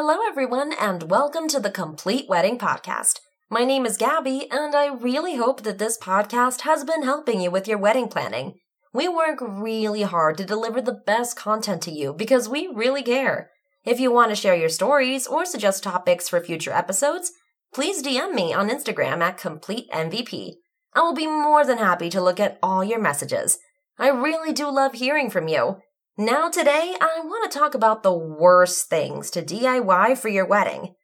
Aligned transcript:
Hello, 0.00 0.18
everyone, 0.24 0.72
and 0.78 1.10
welcome 1.10 1.48
to 1.48 1.58
the 1.58 1.72
Complete 1.72 2.28
Wedding 2.28 2.56
Podcast. 2.56 3.18
My 3.50 3.64
name 3.64 3.84
is 3.84 3.96
Gabby, 3.96 4.46
and 4.48 4.72
I 4.72 4.86
really 4.86 5.34
hope 5.34 5.64
that 5.64 5.78
this 5.78 5.98
podcast 5.98 6.60
has 6.60 6.84
been 6.84 7.02
helping 7.02 7.40
you 7.40 7.50
with 7.50 7.66
your 7.66 7.78
wedding 7.78 8.06
planning. 8.06 8.60
We 8.94 9.08
work 9.08 9.40
really 9.40 10.02
hard 10.02 10.38
to 10.38 10.44
deliver 10.44 10.80
the 10.80 11.00
best 11.04 11.36
content 11.36 11.82
to 11.82 11.90
you 11.90 12.14
because 12.14 12.48
we 12.48 12.70
really 12.72 13.02
care. 13.02 13.50
If 13.84 13.98
you 13.98 14.12
want 14.12 14.30
to 14.30 14.36
share 14.36 14.54
your 14.54 14.68
stories 14.68 15.26
or 15.26 15.44
suggest 15.44 15.82
topics 15.82 16.28
for 16.28 16.40
future 16.40 16.72
episodes, 16.72 17.32
please 17.74 18.00
DM 18.00 18.34
me 18.34 18.54
on 18.54 18.70
Instagram 18.70 19.20
at 19.20 19.36
CompleteMVP. 19.36 20.52
I 20.94 21.00
will 21.00 21.14
be 21.14 21.26
more 21.26 21.66
than 21.66 21.78
happy 21.78 22.08
to 22.10 22.22
look 22.22 22.38
at 22.38 22.60
all 22.62 22.84
your 22.84 23.00
messages. 23.00 23.58
I 23.98 24.10
really 24.10 24.52
do 24.52 24.70
love 24.70 24.92
hearing 24.92 25.28
from 25.28 25.48
you. 25.48 25.78
Now, 26.20 26.48
today, 26.48 26.96
I 27.00 27.20
want 27.20 27.48
to 27.48 27.56
talk 27.56 27.76
about 27.76 28.02
the 28.02 28.12
worst 28.12 28.90
things 28.90 29.30
to 29.30 29.40
DIY 29.40 30.18
for 30.18 30.28
your 30.28 30.46
wedding. 30.46 30.96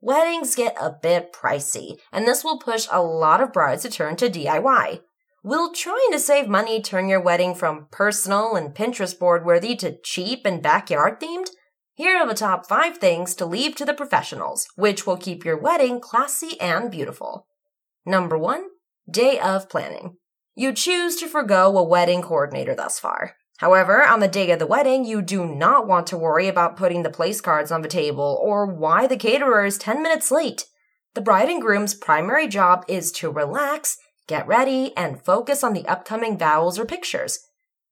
Weddings 0.00 0.54
get 0.54 0.74
a 0.80 0.90
bit 0.90 1.30
pricey, 1.30 1.98
and 2.10 2.26
this 2.26 2.42
will 2.42 2.58
push 2.58 2.88
a 2.90 3.02
lot 3.02 3.42
of 3.42 3.52
brides 3.52 3.82
to 3.82 3.90
turn 3.90 4.16
to 4.16 4.30
DIY. 4.30 5.00
Will 5.42 5.74
trying 5.74 6.08
to 6.12 6.18
save 6.18 6.48
money 6.48 6.80
turn 6.80 7.10
your 7.10 7.20
wedding 7.20 7.54
from 7.54 7.88
personal 7.90 8.56
and 8.56 8.74
Pinterest 8.74 9.18
board 9.18 9.44
worthy 9.44 9.76
to 9.76 9.98
cheap 10.02 10.46
and 10.46 10.62
backyard 10.62 11.20
themed? 11.20 11.50
Here 11.92 12.16
are 12.16 12.26
the 12.26 12.32
top 12.32 12.66
five 12.66 12.96
things 12.96 13.34
to 13.34 13.44
leave 13.44 13.76
to 13.76 13.84
the 13.84 13.92
professionals, 13.92 14.66
which 14.76 15.06
will 15.06 15.18
keep 15.18 15.44
your 15.44 15.58
wedding 15.58 16.00
classy 16.00 16.58
and 16.58 16.90
beautiful. 16.90 17.46
Number 18.06 18.38
one, 18.38 18.68
day 19.06 19.38
of 19.38 19.68
planning. 19.68 20.16
You 20.54 20.72
choose 20.72 21.16
to 21.16 21.28
forego 21.28 21.76
a 21.76 21.82
wedding 21.82 22.22
coordinator 22.22 22.74
thus 22.74 22.98
far. 22.98 23.36
However, 23.62 24.04
on 24.04 24.18
the 24.18 24.26
day 24.26 24.50
of 24.50 24.58
the 24.58 24.66
wedding, 24.66 25.04
you 25.04 25.22
do 25.22 25.46
not 25.46 25.86
want 25.86 26.08
to 26.08 26.18
worry 26.18 26.48
about 26.48 26.76
putting 26.76 27.04
the 27.04 27.10
place 27.10 27.40
cards 27.40 27.70
on 27.70 27.82
the 27.82 27.88
table 27.88 28.36
or 28.42 28.66
why 28.66 29.06
the 29.06 29.16
caterer 29.16 29.64
is 29.64 29.78
10 29.78 30.02
minutes 30.02 30.32
late. 30.32 30.66
The 31.14 31.20
bride 31.20 31.48
and 31.48 31.62
groom's 31.62 31.94
primary 31.94 32.48
job 32.48 32.84
is 32.88 33.12
to 33.12 33.30
relax, 33.30 33.98
get 34.26 34.48
ready, 34.48 34.92
and 34.96 35.24
focus 35.24 35.62
on 35.62 35.74
the 35.74 35.86
upcoming 35.86 36.36
vows 36.36 36.76
or 36.76 36.84
pictures. 36.84 37.38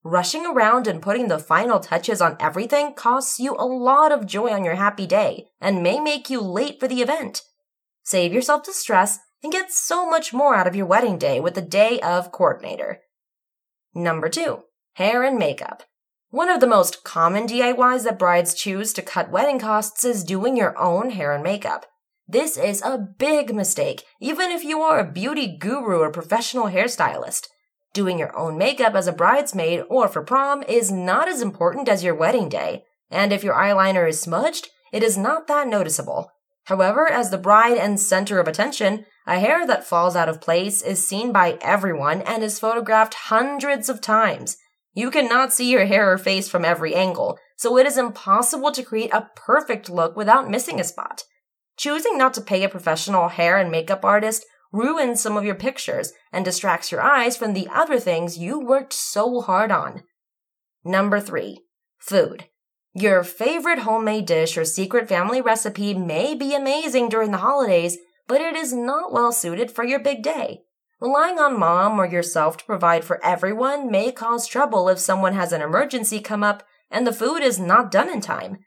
Rushing 0.03 0.45
around 0.45 0.87
and 0.87 1.01
putting 1.01 1.29
the 1.29 1.39
final 1.39 1.79
touches 1.79 2.19
on 2.19 2.35
everything 2.37 2.93
costs 2.93 3.39
you 3.39 3.55
a 3.57 3.63
lot 3.63 4.11
of 4.11 4.25
joy 4.25 4.49
on 4.49 4.65
your 4.65 4.75
happy 4.75 5.07
day 5.07 5.51
and 5.61 5.81
may 5.81 6.01
make 6.01 6.29
you 6.29 6.41
late 6.41 6.81
for 6.81 6.89
the 6.89 7.01
event. 7.01 7.43
Save 8.03 8.33
yourself 8.33 8.65
the 8.65 8.73
stress 8.73 9.19
and 9.41 9.53
get 9.53 9.71
so 9.71 10.05
much 10.09 10.33
more 10.33 10.53
out 10.53 10.67
of 10.67 10.75
your 10.75 10.85
wedding 10.85 11.17
day 11.17 11.39
with 11.39 11.53
the 11.53 11.61
day 11.61 11.97
of 12.01 12.33
coordinator. 12.33 12.99
Number 13.95 14.27
two, 14.27 14.63
Hair 14.95 15.23
and 15.23 15.37
makeup. 15.37 15.83
One 16.31 16.49
of 16.49 16.59
the 16.59 16.67
most 16.67 17.03
common 17.03 17.47
DIYs 17.47 18.03
that 18.03 18.19
brides 18.19 18.53
choose 18.53 18.91
to 18.93 19.01
cut 19.01 19.31
wedding 19.31 19.57
costs 19.57 20.03
is 20.03 20.23
doing 20.23 20.57
your 20.57 20.77
own 20.77 21.11
hair 21.11 21.33
and 21.33 21.43
makeup. 21.43 21.85
This 22.27 22.57
is 22.57 22.81
a 22.81 22.97
big 22.97 23.55
mistake, 23.55 24.03
even 24.19 24.51
if 24.51 24.63
you 24.63 24.81
are 24.81 24.99
a 24.99 25.11
beauty 25.11 25.57
guru 25.57 25.99
or 25.99 26.11
professional 26.11 26.65
hairstylist. 26.65 27.47
Doing 27.93 28.19
your 28.19 28.37
own 28.37 28.57
makeup 28.57 28.95
as 28.95 29.07
a 29.07 29.13
bridesmaid 29.13 29.83
or 29.89 30.07
for 30.07 30.23
prom 30.23 30.63
is 30.63 30.91
not 30.91 31.27
as 31.27 31.41
important 31.41 31.87
as 31.87 32.03
your 32.03 32.15
wedding 32.15 32.49
day, 32.49 32.83
and 33.09 33.33
if 33.33 33.43
your 33.43 33.55
eyeliner 33.55 34.07
is 34.07 34.19
smudged, 34.19 34.69
it 34.91 35.03
is 35.03 35.17
not 35.17 35.47
that 35.47 35.67
noticeable. 35.67 36.31
However, 36.65 37.07
as 37.09 37.29
the 37.29 37.37
bride 37.37 37.77
and 37.77 37.99
center 37.99 38.39
of 38.39 38.47
attention, 38.47 39.05
a 39.25 39.39
hair 39.39 39.65
that 39.67 39.85
falls 39.85 40.15
out 40.15 40.29
of 40.29 40.41
place 40.41 40.81
is 40.81 41.05
seen 41.05 41.31
by 41.31 41.57
everyone 41.61 42.21
and 42.21 42.43
is 42.43 42.59
photographed 42.59 43.13
hundreds 43.13 43.89
of 43.89 44.01
times. 44.01 44.57
You 44.93 45.09
cannot 45.09 45.53
see 45.53 45.69
your 45.69 45.85
hair 45.85 46.11
or 46.11 46.17
face 46.17 46.49
from 46.49 46.65
every 46.65 46.93
angle, 46.93 47.37
so 47.57 47.77
it 47.77 47.85
is 47.85 47.97
impossible 47.97 48.71
to 48.71 48.83
create 48.83 49.13
a 49.13 49.29
perfect 49.35 49.89
look 49.89 50.15
without 50.15 50.49
missing 50.49 50.79
a 50.79 50.83
spot. 50.83 51.23
Choosing 51.77 52.17
not 52.17 52.33
to 52.33 52.41
pay 52.41 52.63
a 52.63 52.69
professional 52.69 53.29
hair 53.29 53.57
and 53.57 53.71
makeup 53.71 54.03
artist 54.03 54.45
ruins 54.71 55.21
some 55.21 55.37
of 55.37 55.45
your 55.45 55.55
pictures 55.55 56.11
and 56.31 56.43
distracts 56.43 56.91
your 56.91 57.01
eyes 57.01 57.37
from 57.37 57.53
the 57.53 57.67
other 57.73 57.99
things 57.99 58.37
you 58.37 58.59
worked 58.59 58.93
so 58.93 59.41
hard 59.41 59.71
on. 59.71 60.03
Number 60.83 61.19
three, 61.19 61.63
food. 61.97 62.45
Your 62.93 63.23
favorite 63.23 63.79
homemade 63.79 64.25
dish 64.25 64.57
or 64.57 64.65
secret 64.65 65.07
family 65.07 65.41
recipe 65.41 65.93
may 65.93 66.35
be 66.35 66.53
amazing 66.53 67.07
during 67.07 67.31
the 67.31 67.37
holidays, 67.37 67.97
but 68.27 68.41
it 68.41 68.55
is 68.55 68.73
not 68.73 69.13
well 69.13 69.31
suited 69.31 69.71
for 69.71 69.85
your 69.85 69.99
big 69.99 70.21
day. 70.21 70.63
Relying 71.01 71.39
on 71.39 71.57
mom 71.57 71.99
or 71.99 72.05
yourself 72.05 72.57
to 72.57 72.65
provide 72.65 73.03
for 73.03 73.19
everyone 73.25 73.89
may 73.89 74.11
cause 74.11 74.47
trouble 74.47 74.87
if 74.87 74.99
someone 74.99 75.33
has 75.33 75.51
an 75.51 75.59
emergency 75.59 76.19
come 76.19 76.43
up 76.43 76.61
and 76.91 77.07
the 77.07 77.13
food 77.13 77.41
is 77.41 77.57
not 77.57 77.89
done 77.89 78.07
in 78.07 78.21
time. 78.21 78.59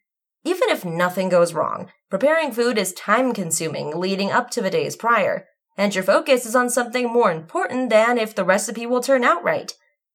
Even 0.43 0.69
if 0.69 0.85
nothing 0.85 1.29
goes 1.29 1.55
wrong, 1.55 1.93
preparing 2.11 2.51
food 2.51 2.77
is 2.77 2.93
time 2.95 3.33
consuming 3.33 3.97
leading 3.97 4.33
up 4.33 4.51
to 4.51 4.61
the 4.61 4.69
days 4.69 4.97
prior, 4.97 5.47
and 5.77 5.95
your 5.95 6.03
focus 6.03 6.45
is 6.45 6.57
on 6.57 6.69
something 6.69 7.09
more 7.09 7.31
important 7.31 7.89
than 7.89 8.19
if 8.19 8.35
the 8.35 8.45
recipe 8.45 8.85
will 8.85 9.01
turn 9.01 9.23
out 9.23 9.45
right. 9.45 9.73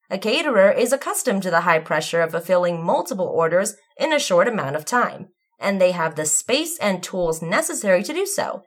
A 0.10 0.18
caterer 0.18 0.72
is 0.72 0.92
accustomed 0.92 1.44
to 1.44 1.50
the 1.50 1.62
high 1.62 1.80
pressure 1.80 2.22
of 2.22 2.32
fulfilling 2.32 2.84
multiple 2.84 3.28
orders 3.28 3.76
in 3.98 4.12
a 4.12 4.20
short 4.20 4.48
amount 4.50 4.76
of 4.76 4.84
time, 4.84 5.30
and 5.58 5.80
they 5.80 5.92
have 5.92 6.16
the 6.16 6.26
space 6.26 6.78
and 6.80 7.02
tools 7.02 7.42
necessary 7.42 8.04
to 8.04 8.14
do 8.14 8.26
so. 8.26 8.64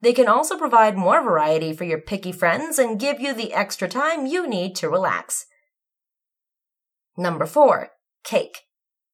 They 0.00 0.12
can 0.12 0.28
also 0.28 0.58
provide 0.58 0.96
more 0.96 1.22
variety 1.22 1.72
for 1.72 1.84
your 1.84 2.00
picky 2.00 2.32
friends 2.32 2.78
and 2.78 3.00
give 3.00 3.20
you 3.20 3.32
the 3.32 3.54
extra 3.54 3.88
time 3.88 4.26
you 4.26 4.46
need 4.46 4.76
to 4.76 4.90
relax. 4.90 5.46
Number 7.16 7.46
four, 7.46 7.90
cake. 8.24 8.58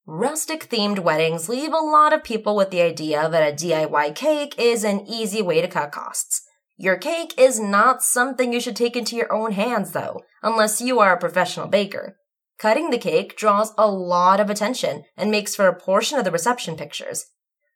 Rustic 0.04 0.68
themed 0.68 0.98
weddings 0.98 1.48
leave 1.48 1.72
a 1.72 1.76
lot 1.76 2.12
of 2.12 2.24
people 2.24 2.56
with 2.56 2.70
the 2.70 2.82
idea 2.82 3.28
that 3.28 3.48
a 3.48 3.54
DIY 3.54 4.16
cake 4.16 4.56
is 4.58 4.82
an 4.82 5.06
easy 5.06 5.40
way 5.40 5.60
to 5.60 5.68
cut 5.68 5.92
costs. 5.92 6.42
Your 6.76 6.96
cake 6.96 7.34
is 7.38 7.60
not 7.60 8.02
something 8.02 8.52
you 8.52 8.58
should 8.58 8.74
take 8.74 8.96
into 8.96 9.14
your 9.14 9.32
own 9.32 9.52
hands 9.52 9.92
though, 9.92 10.22
unless 10.42 10.80
you 10.80 10.98
are 10.98 11.14
a 11.14 11.20
professional 11.20 11.68
baker. 11.68 12.16
Cutting 12.58 12.90
the 12.90 12.98
cake 12.98 13.36
draws 13.36 13.72
a 13.78 13.88
lot 13.88 14.40
of 14.40 14.50
attention 14.50 15.04
and 15.16 15.30
makes 15.30 15.54
for 15.54 15.68
a 15.68 15.78
portion 15.78 16.18
of 16.18 16.24
the 16.24 16.32
reception 16.32 16.76
pictures. 16.76 17.26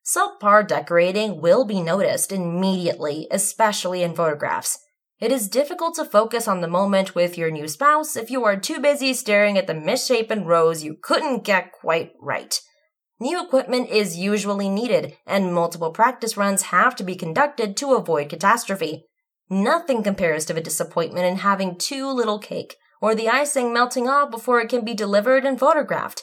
Subpar 0.07 0.69
decorating 0.69 1.41
will 1.41 1.65
be 1.65 1.83
noticed 1.83 2.31
immediately, 2.31 3.27
especially 3.33 4.05
in 4.05 4.15
photographs. 4.15 4.79
It 5.19 5.33
is 5.33 5.49
difficult 5.49 5.97
to 5.97 6.05
focus 6.05 6.47
on 6.47 6.61
the 6.61 6.69
moment 6.69 7.17
with 7.17 7.37
your 7.37 7.51
new 7.51 7.67
spouse 7.67 8.17
if 8.17 8.31
you 8.31 8.45
are 8.45 8.57
too 8.57 8.79
busy 8.79 9.15
staring 9.15 9.59
at 9.59 9.67
the 9.67 9.75
misshapen 9.75 10.45
rose 10.45 10.85
you 10.85 10.95
couldn't 11.03 11.43
get 11.43 11.73
quite 11.73 12.13
right. 12.21 12.61
New 13.19 13.43
equipment 13.43 13.89
is 13.89 14.17
usually 14.17 14.69
needed, 14.69 15.17
and 15.27 15.53
multiple 15.53 15.91
practice 15.91 16.37
runs 16.37 16.65
have 16.65 16.95
to 16.97 17.03
be 17.03 17.17
conducted 17.17 17.77
to 17.79 17.95
avoid 17.95 18.29
catastrophe. 18.29 19.07
Nothing 19.51 20.05
compares 20.05 20.45
to 20.45 20.53
the 20.53 20.61
disappointment 20.61 21.27
in 21.27 21.37
having 21.39 21.79
too 21.79 22.09
little 22.11 22.39
cake, 22.39 22.77
or 23.01 23.15
the 23.15 23.29
icing 23.29 23.73
melting 23.73 24.07
off 24.09 24.31
before 24.31 24.61
it 24.61 24.69
can 24.69 24.85
be 24.85 24.95
delivered 24.95 25.45
and 25.45 25.59
photographed. 25.59 26.23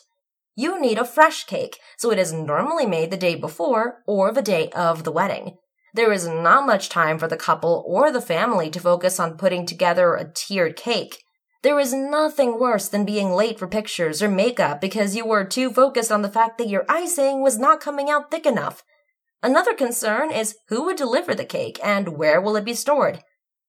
You 0.56 0.80
need 0.80 0.98
a 0.98 1.06
fresh 1.06 1.46
cake, 1.46 1.80
so 1.98 2.12
it 2.12 2.20
is 2.20 2.32
normally 2.32 2.86
made 2.86 3.10
the 3.10 3.18
day 3.18 3.36
before 3.36 4.04
or 4.06 4.32
the 4.32 4.42
day 4.42 4.70
of 4.70 5.04
the 5.04 5.12
wedding. 5.12 5.58
There 5.96 6.12
is 6.12 6.28
not 6.28 6.66
much 6.66 6.90
time 6.90 7.18
for 7.18 7.28
the 7.28 7.38
couple 7.38 7.84
or 7.88 8.12
the 8.12 8.22
family 8.22 8.70
to 8.72 8.80
focus 8.80 9.20
on 9.20 9.38
putting 9.38 9.66
together 9.66 10.16
a 10.16 10.32
tiered 10.32 10.76
cake. 10.76 11.24
There 11.64 11.80
is 11.80 11.94
nothing 11.94 12.60
worse 12.60 12.88
than 12.88 13.06
being 13.06 13.32
late 13.32 13.58
for 13.58 13.68
pictures 13.68 14.22
or 14.22 14.28
makeup 14.28 14.82
because 14.82 15.16
you 15.16 15.26
were 15.26 15.46
too 15.46 15.72
focused 15.72 16.12
on 16.12 16.22
the 16.22 16.32
fact 16.32 16.58
that 16.58 16.68
your 16.68 16.86
icing 16.90 17.42
was 17.42 17.58
not 17.58 17.80
coming 17.80 18.10
out 18.10 18.30
thick 18.30 18.46
enough. 18.46 18.84
Another 19.42 19.74
concern 19.74 20.32
is 20.32 20.56
who 20.70 20.84
would 20.86 20.98
deliver 20.98 21.34
the 21.34 21.46
cake 21.46 21.80
and 21.84 22.18
where 22.18 22.42
will 22.42 22.56
it 22.56 22.66
be 22.66 22.74
stored. 22.74 23.24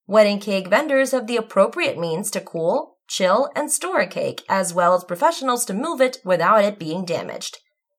Wedding 0.07 0.41
cake 0.41 0.69
vendors 0.69 1.13
have 1.13 1.27
the 1.27 1.37
appropriate 1.37 1.99
means 1.99 2.31
to 2.33 2.41
cool, 2.41 2.94
chill, 3.15 3.49
and 3.55 3.71
store 3.71 4.01
a 4.01 4.07
cake, 4.07 4.43
as 4.49 4.75
well 4.75 4.95
as 4.95 5.05
professionals 5.05 5.65
to 5.65 5.73
move 5.73 6.01
it 6.01 6.19
without 6.25 6.65
it 6.65 6.79
being 6.79 7.05
damaged. 7.05 7.59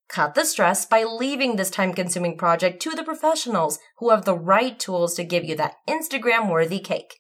Cut 0.10 0.36
the 0.36 0.46
stress 0.46 0.86
by 0.86 1.04
leaving 1.04 1.56
this 1.56 1.72
time 1.72 1.94
consuming 1.94 2.38
project 2.38 2.82
to 2.82 2.92
the 2.92 3.04
professionals 3.04 3.80
who 3.98 4.10
have 4.10 4.26
the 4.26 4.38
right 4.38 4.78
tools 4.78 5.16
to 5.16 5.24
give 5.24 5.46
you 5.46 5.56
that 5.56 5.76
Instagram 5.90 6.50
worthy 6.50 6.80
cake. 6.80 7.16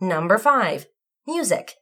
Number 0.00 0.38
five, 0.38 0.86
music. 1.26 1.74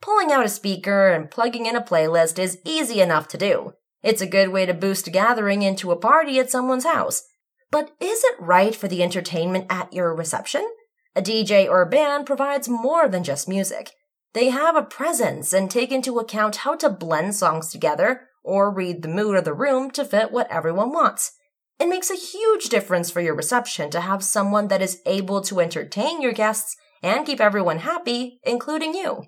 Pulling 0.00 0.30
out 0.30 0.44
a 0.44 0.48
speaker 0.48 1.08
and 1.08 1.30
plugging 1.30 1.66
in 1.66 1.76
a 1.76 1.82
playlist 1.82 2.38
is 2.38 2.58
easy 2.64 3.00
enough 3.00 3.28
to 3.28 3.38
do. 3.38 3.72
It's 4.02 4.22
a 4.22 4.26
good 4.26 4.48
way 4.48 4.66
to 4.66 4.74
boost 4.74 5.08
a 5.08 5.10
gathering 5.10 5.62
into 5.62 5.90
a 5.90 5.96
party 5.96 6.38
at 6.38 6.50
someone's 6.50 6.84
house. 6.84 7.22
But 7.70 7.90
is 8.00 8.24
it 8.24 8.40
right 8.40 8.74
for 8.74 8.88
the 8.88 9.02
entertainment 9.02 9.66
at 9.68 9.92
your 9.92 10.14
reception? 10.14 10.66
A 11.14 11.22
DJ 11.22 11.68
or 11.68 11.84
band 11.86 12.24
provides 12.24 12.68
more 12.68 13.08
than 13.08 13.24
just 13.24 13.48
music. 13.48 13.92
They 14.32 14.50
have 14.50 14.76
a 14.76 14.82
presence 14.82 15.52
and 15.52 15.70
take 15.70 15.90
into 15.90 16.18
account 16.18 16.56
how 16.56 16.76
to 16.76 16.88
blend 16.88 17.34
songs 17.34 17.70
together 17.70 18.28
or 18.44 18.72
read 18.72 19.02
the 19.02 19.08
mood 19.08 19.36
of 19.36 19.44
the 19.44 19.54
room 19.54 19.90
to 19.92 20.04
fit 20.04 20.30
what 20.30 20.50
everyone 20.50 20.92
wants. 20.92 21.32
It 21.80 21.88
makes 21.88 22.10
a 22.10 22.14
huge 22.14 22.68
difference 22.68 23.10
for 23.10 23.20
your 23.20 23.34
reception 23.34 23.90
to 23.90 24.00
have 24.00 24.22
someone 24.22 24.68
that 24.68 24.82
is 24.82 25.00
able 25.06 25.40
to 25.42 25.60
entertain 25.60 26.22
your 26.22 26.32
guests 26.32 26.76
and 27.02 27.26
keep 27.26 27.40
everyone 27.40 27.78
happy, 27.78 28.38
including 28.44 28.94
you. 28.94 29.24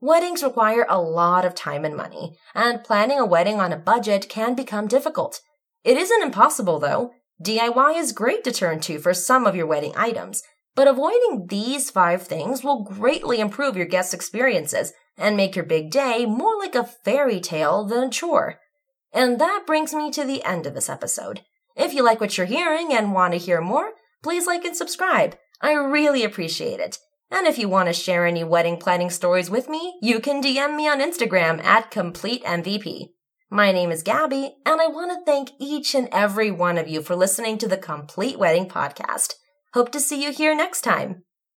Weddings 0.00 0.42
require 0.42 0.86
a 0.88 1.00
lot 1.00 1.46
of 1.46 1.54
time 1.54 1.84
and 1.84 1.96
money, 1.96 2.36
and 2.54 2.84
planning 2.84 3.18
a 3.18 3.24
wedding 3.24 3.58
on 3.58 3.72
a 3.72 3.78
budget 3.78 4.28
can 4.28 4.54
become 4.54 4.86
difficult. 4.86 5.40
It 5.82 5.96
isn't 5.96 6.22
impossible, 6.22 6.78
though. 6.78 7.12
DIY 7.42 7.98
is 7.98 8.12
great 8.12 8.44
to 8.44 8.52
turn 8.52 8.80
to 8.80 8.98
for 8.98 9.14
some 9.14 9.46
of 9.46 9.56
your 9.56 9.66
wedding 9.66 9.94
items, 9.96 10.42
but 10.74 10.88
avoiding 10.88 11.46
these 11.48 11.90
five 11.90 12.22
things 12.22 12.64
will 12.64 12.82
greatly 12.82 13.40
improve 13.40 13.76
your 13.76 13.86
guest 13.86 14.12
experiences 14.12 14.92
and 15.16 15.36
make 15.36 15.54
your 15.54 15.64
big 15.64 15.90
day 15.90 16.26
more 16.26 16.58
like 16.58 16.74
a 16.74 16.84
fairy 16.84 17.40
tale 17.40 17.84
than 17.84 18.04
a 18.04 18.10
chore. 18.10 18.58
And 19.12 19.40
that 19.40 19.64
brings 19.66 19.94
me 19.94 20.10
to 20.10 20.24
the 20.24 20.42
end 20.42 20.66
of 20.66 20.74
this 20.74 20.88
episode. 20.88 21.42
If 21.76 21.94
you 21.94 22.02
like 22.02 22.20
what 22.20 22.36
you're 22.36 22.46
hearing 22.46 22.92
and 22.92 23.12
want 23.12 23.32
to 23.32 23.38
hear 23.38 23.60
more, 23.60 23.92
please 24.22 24.46
like 24.46 24.64
and 24.64 24.76
subscribe. 24.76 25.36
I 25.60 25.72
really 25.72 26.24
appreciate 26.24 26.80
it. 26.80 26.98
And 27.30 27.46
if 27.46 27.58
you 27.58 27.68
want 27.68 27.88
to 27.88 27.92
share 27.92 28.26
any 28.26 28.44
wedding 28.44 28.76
planning 28.76 29.10
stories 29.10 29.50
with 29.50 29.68
me, 29.68 29.98
you 30.02 30.20
can 30.20 30.42
DM 30.42 30.76
me 30.76 30.88
on 30.88 31.00
Instagram 31.00 31.62
at 31.64 31.90
CompleteMVP. 31.90 33.08
My 33.50 33.72
name 33.72 33.90
is 33.90 34.02
Gabby, 34.02 34.56
and 34.66 34.80
I 34.80 34.88
want 34.88 35.12
to 35.12 35.24
thank 35.24 35.50
each 35.60 35.94
and 35.94 36.08
every 36.10 36.50
one 36.50 36.76
of 36.76 36.88
you 36.88 37.02
for 37.02 37.14
listening 37.14 37.58
to 37.58 37.68
the 37.68 37.76
Complete 37.76 38.38
Wedding 38.38 38.68
Podcast. 38.68 39.34
Hope 39.74 39.90
to 39.90 39.98
see 39.98 40.22
you 40.22 40.30
here 40.30 40.54
next 40.54 40.82
time. 40.82 41.24